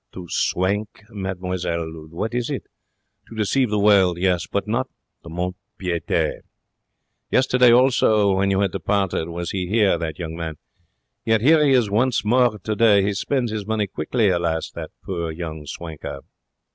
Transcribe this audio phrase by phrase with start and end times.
[0.13, 2.63] To swank, mademoiselle, what is it?
[3.27, 4.47] To deceive the world, yes.
[4.47, 4.87] But not
[5.21, 6.41] the mont de piete.
[7.29, 10.55] Yesterday also, when you had departed, was he here, that young man.
[11.23, 13.03] Yet here he is once more today.
[13.03, 14.71] He spends his money quickly, alas!
[14.71, 16.21] that poor young swanker.'